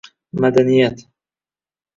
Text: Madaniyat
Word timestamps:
Madaniyat 0.41 0.97